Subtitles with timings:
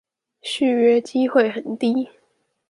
[0.41, 2.09] 續約機會很低